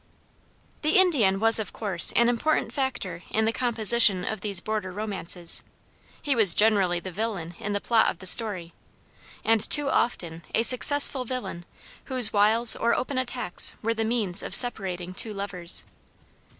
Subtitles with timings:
[0.81, 5.61] The Indian was of course an important factor in the composition of these border romances.
[6.19, 8.73] He was generally the villain in the plot of the story,
[9.45, 11.65] and too often a successful villain
[12.05, 15.85] whose wiles or open attacks were the means of separating two lovers.